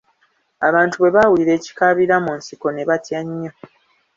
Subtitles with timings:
[0.67, 3.51] Abantu bwe baawulira ekikaabira mu nsiko ne batya nnyo!